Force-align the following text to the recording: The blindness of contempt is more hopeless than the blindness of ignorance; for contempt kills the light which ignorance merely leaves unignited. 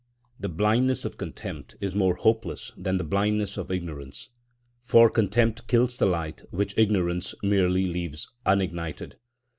The 0.39 0.49
blindness 0.49 1.05
of 1.05 1.19
contempt 1.19 1.75
is 1.79 1.93
more 1.93 2.15
hopeless 2.15 2.71
than 2.75 2.97
the 2.97 3.03
blindness 3.03 3.55
of 3.55 3.69
ignorance; 3.71 4.31
for 4.79 5.11
contempt 5.11 5.67
kills 5.67 5.97
the 5.97 6.07
light 6.07 6.41
which 6.49 6.75
ignorance 6.75 7.35
merely 7.43 7.85
leaves 7.85 8.27
unignited. 8.43 9.17